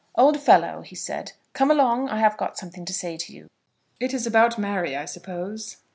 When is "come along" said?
1.53-2.09